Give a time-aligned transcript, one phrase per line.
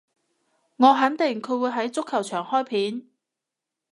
[0.77, 3.03] 我肯定佢會喺足球場開片